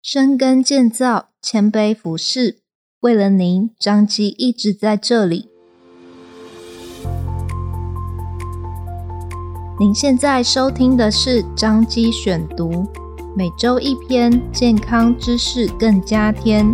[0.00, 2.58] 深耕建造，谦卑服侍。
[3.00, 5.48] 为了您，张基一直在这里。
[9.80, 12.86] 您现在收听的是张基选读，
[13.36, 16.72] 每周一篇健康知识更加添。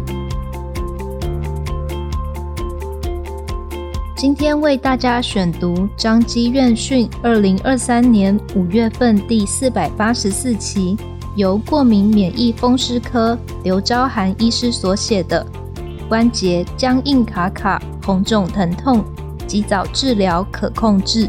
[4.15, 10.95] 今天为大家选读张基院讯二零二三年五月份第四百八十四期。
[11.37, 15.45] 由过敏免疫风湿科刘昭涵医师所写的
[16.09, 19.05] 《关节僵硬卡卡、红肿疼痛，
[19.49, 21.27] 及早治疗可控制》。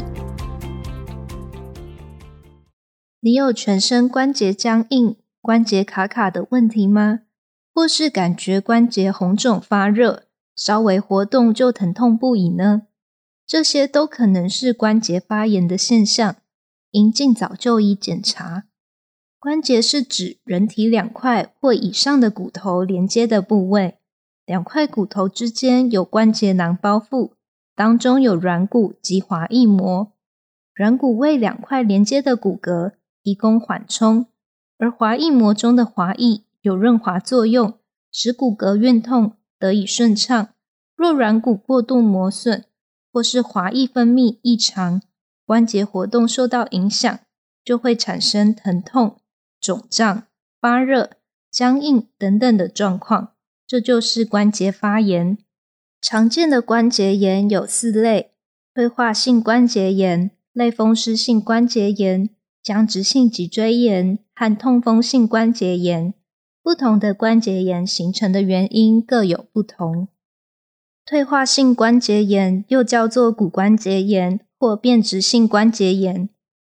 [3.18, 7.22] 你有全身关节僵硬、关节卡卡的问题吗？
[7.74, 12.82] 或是感觉关节红肿发热，稍微活动就疼痛不已呢？
[13.44, 16.36] 这些都可能是关节发炎的现象，
[16.92, 18.65] 应尽早就医检查。
[19.46, 23.96] 关节是指人体两块或以上的骨头连接的部位，
[24.44, 27.30] 两块骨头之间有关节囊包覆，
[27.76, 30.12] 当中有软骨及滑液膜。
[30.74, 34.26] 软骨为两块连接的骨骼提供缓冲，
[34.78, 37.74] 而滑液膜中的滑液有润滑作用，
[38.10, 40.48] 使骨骼运动得以顺畅。
[40.96, 42.64] 若软骨过度磨损，
[43.12, 45.00] 或是滑液分泌异常，
[45.46, 47.16] 关节活动受到影响，
[47.64, 49.20] 就会产生疼痛。
[49.66, 50.22] 肿胀、
[50.60, 51.16] 发热、
[51.50, 53.32] 僵硬等等的状况，
[53.66, 55.36] 这就是关节发炎。
[56.00, 58.30] 常见的关节炎有四类：
[58.72, 62.30] 退化性关节炎、类风湿性关节炎、
[62.62, 66.14] 僵直性脊椎炎和痛风性关节炎。
[66.62, 70.06] 不同的关节炎形成的原因各有不同。
[71.04, 76.28] 退化性关节炎又叫做骨关节炎或变质性关节炎。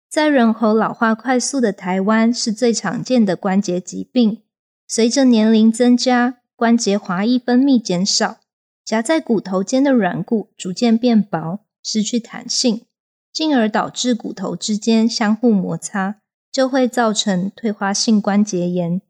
[0.10, 4.42] 在人口老化快速的台湾，是最常见的关节疾病。
[4.88, 8.38] 随着年龄增加，关节滑液分泌减少，
[8.86, 12.84] 夹在骨头间的软骨逐渐变薄，失去弹性，
[13.34, 19.02] 进而导致骨头之间相互摩擦，就会造成退化性关节炎。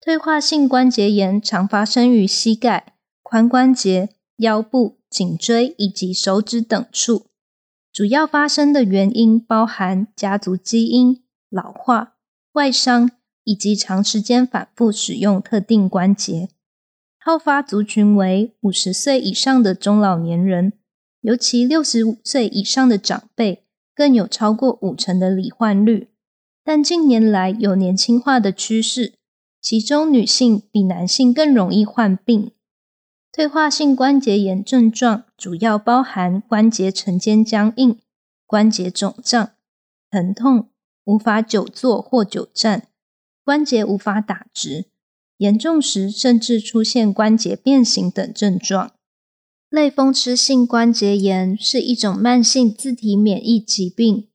[0.00, 4.08] 退化性关节炎常发生于膝盖、髋关节、
[4.38, 7.26] 腰部、颈椎以及手指等处。
[7.92, 12.14] 主要发生的原因包含家族基因、老化、
[12.52, 13.10] 外伤
[13.44, 16.48] 以及长时间反复使用特定关节。
[17.18, 20.72] 好发族群为五十岁以上的中老年人，
[21.20, 23.64] 尤其六十五岁以上的长辈，
[23.94, 26.08] 更有超过五成的罹患率。
[26.64, 29.12] 但近年来有年轻化的趋势，
[29.60, 32.52] 其中女性比男性更容易患病。
[33.32, 37.98] 退化性关节炎症状主要包含关节晨间僵硬、
[38.46, 39.52] 关节肿胀、
[40.10, 40.68] 疼痛、
[41.04, 42.88] 无法久坐或久站、
[43.42, 44.84] 关节无法打直，
[45.38, 48.92] 严重时甚至出现关节变形等症状。
[49.70, 54.28] 类风湿性关节炎是一种慢性自体免疫疾病，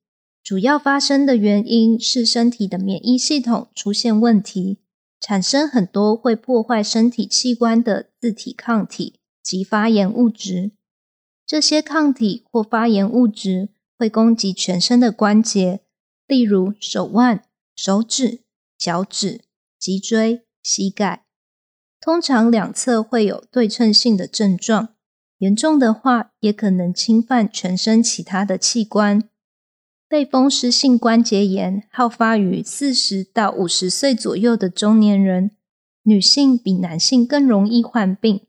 [0.44, 4.79] 主要发生的原因是身体的免疫系统出现问题。
[5.19, 10.72] 产生很多会破坏身体器官的自体抗体及发炎物质，
[11.45, 15.81] 这些抗体或发炎物质会攻击全身的关节，
[16.28, 17.44] 例如手腕、
[17.75, 18.41] 手指、
[18.78, 19.41] 脚趾、
[19.79, 21.25] 脊椎、膝盖。
[21.99, 24.95] 通常两侧会有对称性的症状，
[25.39, 29.28] 严重的话也可能侵犯全身其他的器官。
[30.09, 35.51] 类风湿性关节炎好发于四十到五十岁左右的中年人，
[36.03, 38.41] 女性比男性更容易患病。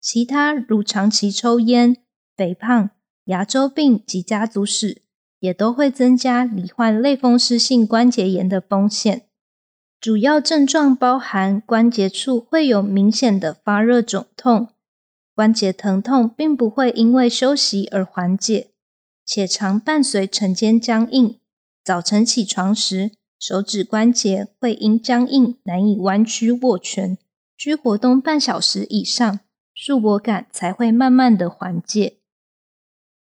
[0.00, 1.98] 其他如长期抽烟、
[2.34, 2.90] 肥胖、
[3.26, 5.02] 牙周病及家族史，
[5.40, 9.26] 也都会增加罹患类风湿性关节炎的风险。
[10.00, 14.68] 主要症状包含关节处会有明显的发热肿痛，
[15.34, 18.70] 关节疼痛并不会因为休息而缓解。
[19.26, 21.40] 且常伴随晨间僵硬，
[21.82, 23.10] 早晨起床时，
[23.40, 27.18] 手指关节会因僵硬难以弯曲握拳，
[27.56, 29.40] 需活动半小时以上，
[29.74, 32.18] 束缚感才会慢慢的缓解。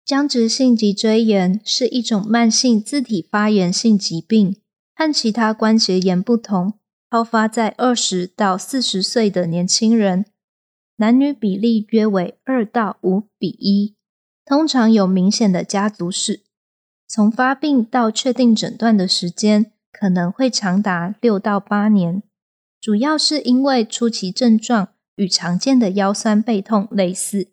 [0.03, 4.57] 僵直性脊椎炎是一种慢性自体发炎性疾病，
[4.93, 6.73] 和其他关节炎不同，
[7.09, 10.25] 好发在二十到四十岁的年轻人，
[10.97, 13.95] 男女比例约为二到五比一。
[14.45, 16.41] 通常有明显的家族史，
[17.07, 22.21] 从发病到确定诊断的时间可能会长达六到八年，
[22.81, 27.47] 主要是因为初期症状与常见的腰酸背痛类似，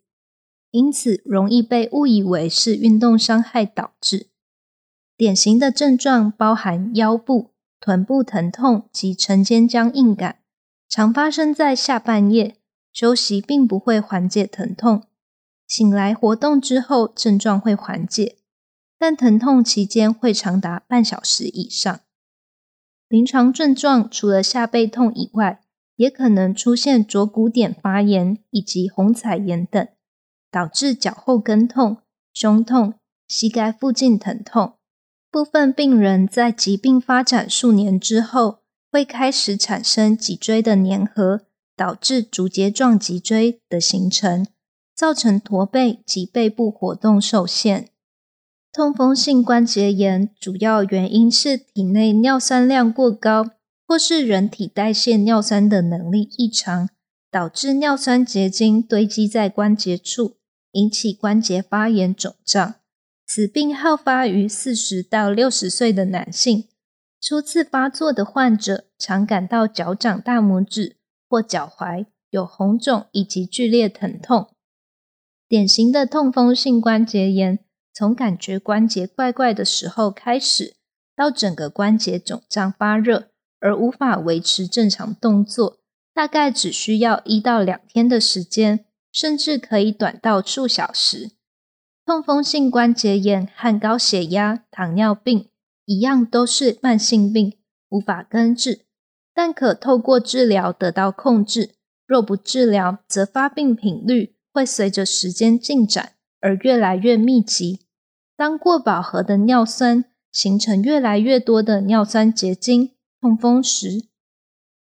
[0.72, 4.26] 因此容易被误以为是运动伤害导致。
[5.16, 10.38] 典型的症状包含腰部、臀部疼痛及晨间僵硬感，
[10.88, 12.56] 常发生在下半夜，
[12.92, 15.04] 休息并不会缓解疼痛。
[15.70, 18.38] 醒来活动之后，症状会缓解，
[18.98, 22.00] 但疼痛期间会长达半小时以上。
[23.08, 25.60] 临床症状除了下背痛以外，
[25.94, 29.86] 也可能出现肘骨点发炎以及虹彩炎等，
[30.50, 31.98] 导致脚后跟痛、
[32.34, 32.94] 胸痛、
[33.28, 34.74] 膝盖附近疼痛。
[35.30, 38.58] 部分病人在疾病发展数年之后，
[38.90, 41.42] 会开始产生脊椎的粘合，
[41.76, 44.48] 导致竹节状脊椎的形成。
[45.00, 47.88] 造成驼背及背部活动受限。
[48.70, 53.52] 痛风性关节炎主要原因是体内尿酸量过高，
[53.86, 56.90] 或是人体代谢尿酸的能力异常，
[57.30, 60.36] 导致尿酸结晶堆积在关节处，
[60.72, 62.74] 引起关节发炎肿胀。
[63.26, 66.68] 此病好发于四十到六十岁的男性。
[67.18, 74.50] 初次发作的患者常感到脚掌大拇指或脚踝有红肿以及剧烈疼痛。
[75.50, 77.58] 典型的痛风性关节炎，
[77.92, 80.76] 从感觉关节怪怪的时候开始，
[81.16, 85.78] 到整个关节肿胀发热而无法维持正常动作，
[86.14, 91.32] 大概只需要一到两天的时间，甚至可以短到数小时。
[92.06, 95.48] 痛风性关节炎和高血压、糖尿病
[95.84, 97.58] 一样，都是慢性病，
[97.88, 98.86] 无法根治，
[99.34, 101.70] 但可透过治疗得到控制。
[102.06, 107.80] 若不治疗，则发病频率会随着时间进展而越来越密集。
[108.36, 114.04] 当过饱和的尿酸形成越来越多的尿酸结晶，痛风时，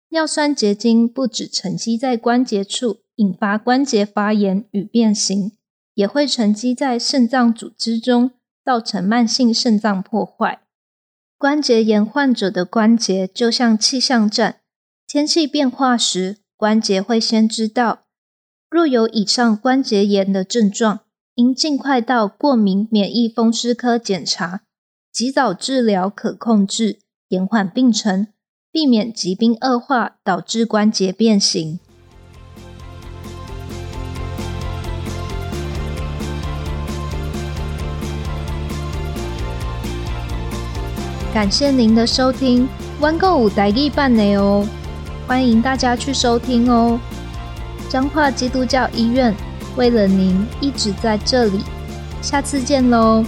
[0.08, 5.52] 尿酸结晶不只沉积在关节处，引发关节发炎与变形，
[5.94, 8.30] 也会沉积在肾脏组织中，
[8.64, 10.62] 造成慢性肾脏破坏。
[11.36, 14.60] 关节炎患者的关节就像气象站，
[15.06, 18.01] 天气变化时，关节会先知道。
[18.72, 21.00] 若有以上关节炎的症状，
[21.34, 24.62] 应尽快到过敏免疫风湿科检查，
[25.12, 28.28] 及早治疗可控制，延缓病程，
[28.70, 31.78] 避免疾病恶化导致关节变形。
[41.34, 42.66] 感谢您的收听，
[43.00, 44.66] 弯购五台语版的哦，
[45.26, 46.98] 欢迎大家去收听哦。
[47.92, 49.36] 彰化基督教医院
[49.76, 51.62] 为了您一直在这里，
[52.22, 53.22] 下次见喽。